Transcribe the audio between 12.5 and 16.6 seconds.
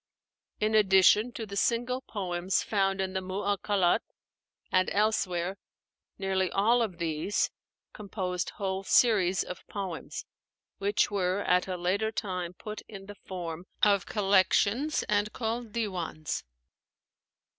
put in the form of collections and called 'Diwans.'